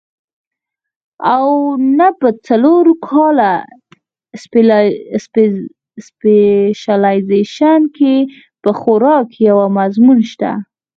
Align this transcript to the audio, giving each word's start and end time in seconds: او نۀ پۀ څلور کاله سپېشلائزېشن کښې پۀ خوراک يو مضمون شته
او 1.33 1.47
نۀ 1.97 2.09
پۀ 2.19 2.27
څلور 2.47 2.85
کاله 3.07 3.51
سپېشلائزېشن 6.07 7.81
کښې 7.95 8.15
پۀ 8.61 8.69
خوراک 8.79 9.27
يو 9.47 9.57
مضمون 9.77 10.19
شته 10.31 10.51